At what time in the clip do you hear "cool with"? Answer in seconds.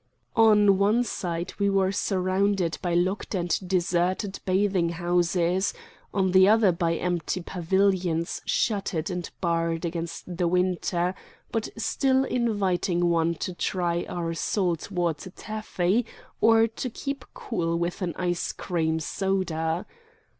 17.35-18.01